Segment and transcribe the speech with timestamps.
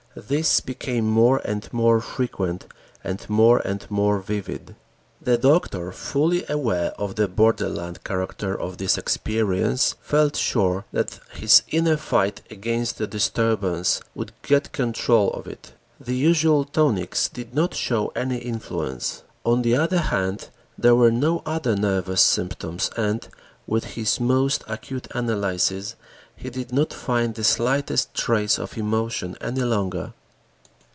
[0.13, 2.65] This became more and more frequent
[3.01, 4.75] and more and more vivid.
[5.21, 11.63] The doctor, fully aware of the borderland character of this experience, felt sure that his
[11.69, 15.71] inner fight against the disturbance would get control of it.
[15.97, 19.23] The usual tonics did not show any influence.
[19.45, 23.25] On the other hand, there were no other nervous symptoms and,
[23.65, 25.95] with his most acute analysis,
[26.35, 30.11] he did not find the slightest trace of emotion any longer.